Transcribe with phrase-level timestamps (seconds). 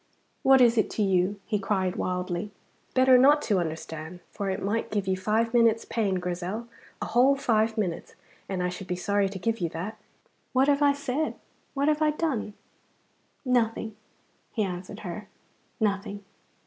[0.41, 2.49] What is it to you!" he cried wildly.
[2.95, 6.67] "Better not to understand, for it might give you five minutes' pain, Grizel,
[6.99, 8.15] a whole five minutes,
[8.49, 9.99] and I should be sorry to give you that."
[10.53, 11.35] "What have I said!
[11.75, 12.55] What have I done!"
[13.45, 13.95] "Nothing,"
[14.51, 15.27] he answered her,
[15.79, 16.25] "nothing.